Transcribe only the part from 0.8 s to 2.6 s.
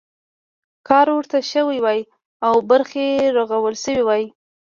کار ورته شوی وای او